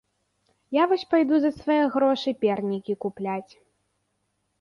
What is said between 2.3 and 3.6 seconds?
пернікі купляць.